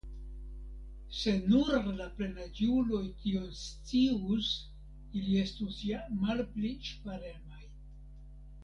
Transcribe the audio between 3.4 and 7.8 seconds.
scius, ili estus ja malpli ŝparemaj.